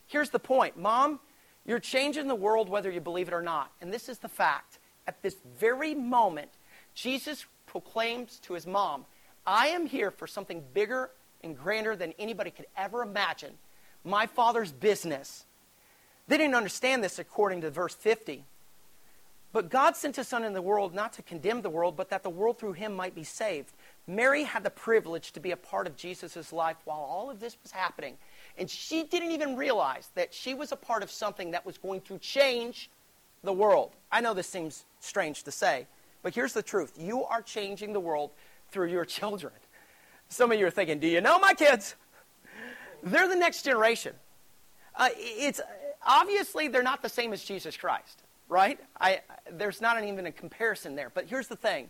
[0.07, 1.19] Here's the point Mom,
[1.65, 3.71] you're changing the world whether you believe it or not.
[3.81, 4.79] And this is the fact.
[5.07, 6.49] At this very moment,
[6.93, 9.05] Jesus proclaims to his mom,
[9.45, 11.09] I am here for something bigger
[11.43, 13.53] and grander than anybody could ever imagine.
[14.03, 15.45] My father's business.
[16.27, 18.45] They didn't understand this according to verse 50.
[19.51, 22.23] But God sent his son in the world not to condemn the world, but that
[22.23, 23.71] the world through him might be saved.
[24.07, 27.55] Mary had the privilege to be a part of Jesus' life while all of this
[27.61, 28.17] was happening.
[28.57, 32.01] And she didn't even realize that she was a part of something that was going
[32.01, 32.89] to change
[33.43, 33.91] the world.
[34.11, 35.85] I know this seems strange to say,
[36.23, 38.31] but here's the truth you are changing the world
[38.73, 39.53] through your children.
[40.29, 41.95] Some of you are thinking, do you know my kids?
[43.03, 44.13] They're the next generation.
[44.95, 45.61] Uh, it's
[46.05, 48.79] obviously they're not the same as Jesus Christ, right?
[48.99, 51.11] I, there's not an, even a comparison there.
[51.13, 51.89] But here's the thing: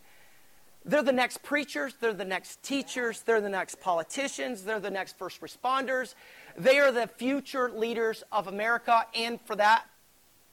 [0.84, 5.17] they're the next preachers, they're the next teachers, they're the next politicians, they're the next
[5.17, 6.15] first responders.
[6.57, 9.86] They are the future leaders of America, and for that,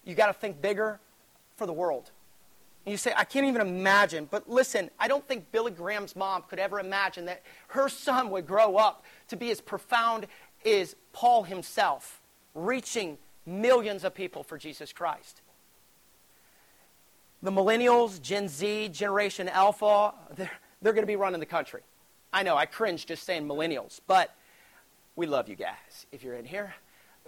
[0.04, 1.00] you got to think bigger
[1.56, 2.10] for the world.
[2.86, 4.26] And you say, I can't even imagine.
[4.30, 8.46] But listen, I don't think Billy Graham's mom could ever imagine that her son would
[8.46, 10.26] grow up to be as profound
[10.64, 12.20] as Paul himself,
[12.54, 15.42] reaching millions of people for Jesus Christ.
[17.42, 20.50] The millennials, Gen Z, Generation Alpha, they're,
[20.82, 21.80] they're going to be running the country.
[22.32, 24.34] I know, I cringe just saying millennials, but
[25.16, 26.74] we love you guys if you're in here.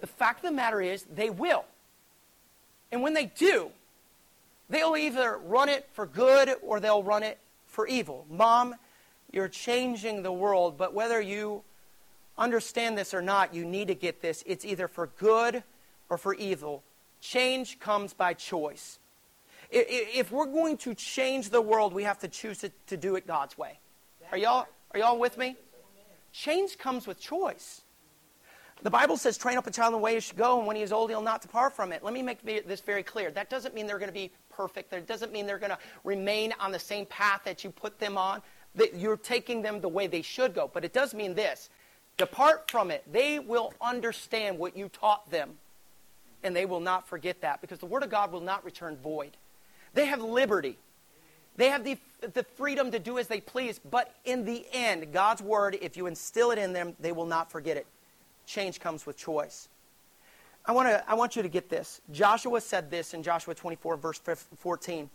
[0.00, 1.64] The fact of the matter is, they will.
[2.90, 3.70] And when they do,
[4.72, 8.24] They'll either run it for good or they'll run it for evil.
[8.30, 8.74] Mom,
[9.30, 11.62] you're changing the world, but whether you
[12.38, 14.42] understand this or not, you need to get this.
[14.46, 15.62] It's either for good
[16.08, 16.82] or for evil.
[17.20, 18.98] Change comes by choice.
[19.70, 23.58] If we're going to change the world, we have to choose to do it God's
[23.58, 23.78] way.
[24.30, 25.54] Are y'all, are y'all with me?
[26.32, 27.82] Change comes with choice.
[28.82, 30.74] The Bible says, train up a child in the way he should go, and when
[30.74, 32.02] he is old, he'll not depart from it.
[32.02, 33.30] Let me make this very clear.
[33.30, 34.90] That doesn't mean they're going to be perfect.
[34.90, 38.16] That doesn't mean they're going to remain on the same path that you put them
[38.18, 38.42] on.
[38.74, 40.70] That you're taking them the way they should go.
[40.72, 41.68] But it does mean this
[42.16, 43.04] depart from it.
[43.10, 45.58] They will understand what you taught them,
[46.42, 49.36] and they will not forget that because the Word of God will not return void.
[49.94, 50.78] They have liberty.
[51.56, 51.98] They have the,
[52.32, 56.06] the freedom to do as they please, but in the end, God's Word, if you
[56.06, 57.86] instill it in them, they will not forget it.
[58.46, 59.68] Change comes with choice.
[60.64, 62.00] I, wanna, I want you to get this.
[62.10, 64.20] Joshua said this in Joshua 24, verse
[64.58, 65.10] 14.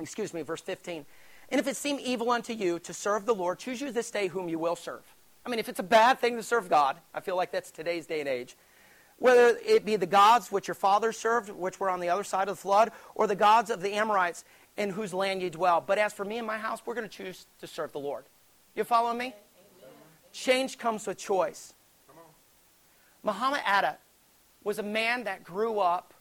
[0.00, 1.06] Excuse me, verse 15.
[1.50, 4.28] And if it seem evil unto you to serve the Lord, choose you this day
[4.28, 5.02] whom you will serve.
[5.44, 8.06] I mean, if it's a bad thing to serve God, I feel like that's today's
[8.06, 8.56] day and age.
[9.18, 12.48] Whether it be the gods which your fathers served, which were on the other side
[12.48, 14.44] of the flood, or the gods of the Amorites
[14.76, 15.82] in whose land you dwell.
[15.86, 18.24] But as for me and my house, we're going to choose to serve the Lord.
[18.74, 19.26] You following me?
[19.26, 19.90] Amen.
[20.32, 21.74] Change comes with choice.
[23.22, 23.98] Muhammad Atta
[24.64, 26.14] was a man that grew up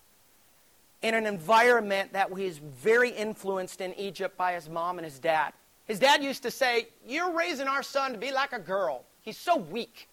[1.02, 5.54] in an environment that was very influenced in Egypt by his mom and his dad.
[5.86, 9.04] His dad used to say, You're raising our son to be like a girl.
[9.22, 10.08] He's so weak.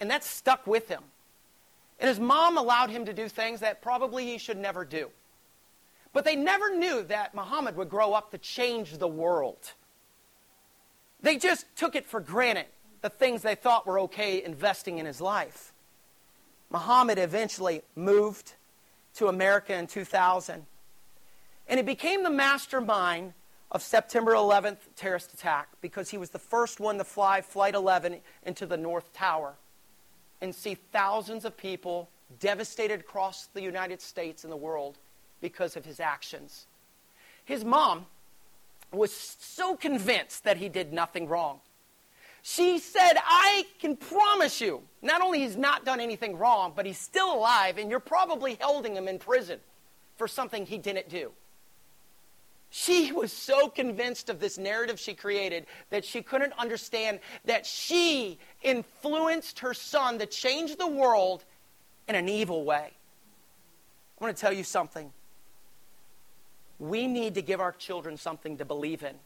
[0.00, 1.02] And that stuck with him.
[1.98, 5.10] And his mom allowed him to do things that probably he should never do.
[6.12, 9.74] But they never knew that Muhammad would grow up to change the world.
[11.22, 12.66] They just took it for granted,
[13.02, 15.72] the things they thought were okay investing in his life.
[16.70, 18.54] Muhammad eventually moved
[19.14, 20.66] to America in 2000.
[21.68, 23.34] And he became the mastermind
[23.70, 28.20] of September 11th terrorist attack because he was the first one to fly Flight 11
[28.44, 29.54] into the North Tower
[30.40, 32.08] and see thousands of people
[32.38, 34.98] devastated across the United States and the world
[35.40, 36.66] because of his actions.
[37.44, 38.06] His mom
[38.92, 41.60] was so convinced that he did nothing wrong.
[42.42, 46.98] She said, I can promise you, not only he's not done anything wrong, but he's
[46.98, 49.60] still alive, and you're probably holding him in prison
[50.16, 51.32] for something he didn't do.
[52.70, 58.38] She was so convinced of this narrative she created that she couldn't understand that she
[58.62, 61.44] influenced her son to change the world
[62.08, 62.92] in an evil way.
[64.20, 65.12] I want to tell you something.
[66.78, 69.16] We need to give our children something to believe in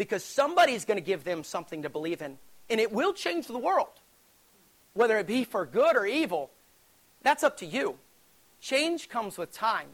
[0.00, 2.38] because somebody's going to give them something to believe in,
[2.70, 4.00] and it will change the world.
[4.94, 6.50] Whether it be for good or evil,
[7.20, 7.96] that's up to you.
[8.62, 9.88] Change comes with time.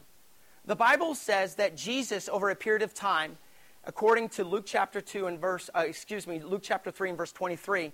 [0.63, 3.37] The Bible says that Jesus, over a period of time,
[3.83, 7.33] according to Luke chapter 2 and verse, uh, excuse me, Luke chapter 3 and verse
[7.33, 7.91] 23,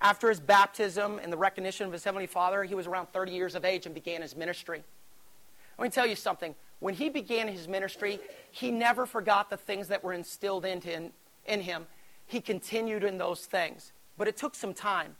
[0.00, 3.56] after his baptism and the recognition of his heavenly Father, he was around 30 years
[3.56, 4.84] of age and began his ministry.
[5.78, 6.54] Let me tell you something.
[6.78, 8.20] When he began his ministry,
[8.52, 11.10] he never forgot the things that were instilled into in,
[11.48, 11.86] in him.
[12.26, 13.92] He continued in those things.
[14.18, 15.16] But it took some time.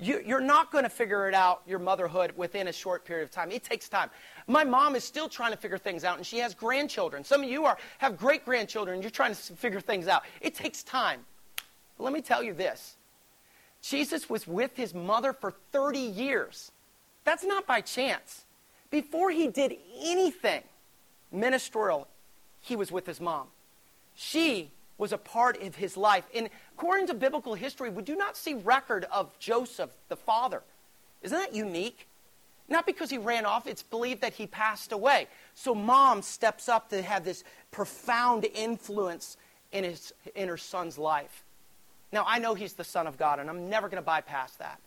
[0.00, 3.32] You, are not going to figure it out, your motherhood, within a short period of
[3.32, 3.50] time.
[3.50, 4.10] It takes time.
[4.46, 7.24] My mom is still trying to figure things out, and she has grandchildren.
[7.24, 10.22] Some of you are, have great grandchildren, and you're trying to figure things out.
[10.40, 11.20] It takes time.
[11.96, 12.96] But let me tell you this
[13.82, 16.70] Jesus was with his mother for 30 years.
[17.24, 18.44] That's not by chance.
[18.90, 20.62] Before he did anything
[21.32, 22.06] ministerial,
[22.60, 23.48] he was with his mom.
[24.14, 26.24] She was a part of his life.
[26.34, 30.62] And according to biblical history, we do not see record of Joseph, the father.
[31.22, 32.08] Isn't that unique?
[32.68, 35.28] Not because he ran off, it's believed that he passed away.
[35.54, 39.38] So mom steps up to have this profound influence
[39.72, 41.44] in, his, in her son's life.
[42.12, 44.80] Now, I know he's the son of God, and I'm never going to bypass that.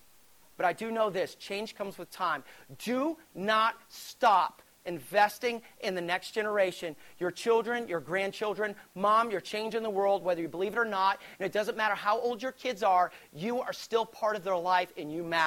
[0.57, 2.43] But I do know this change comes with time.
[2.83, 8.75] Do not stop investing in the next generation, your children, your grandchildren.
[8.95, 11.19] Mom, you're changing the world, whether you believe it or not.
[11.39, 14.57] And it doesn't matter how old your kids are, you are still part of their
[14.57, 15.39] life and you matter.